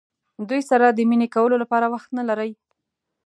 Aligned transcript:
دوی 0.49 0.61
سره 0.69 0.85
د 0.91 0.99
مینې 1.09 1.27
کولو 1.35 1.55
لپاره 1.63 1.85
وخت 1.93 2.09
نه 2.17 2.23
لرئ. 2.29 2.51